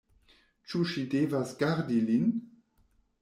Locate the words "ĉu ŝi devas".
0.69-1.51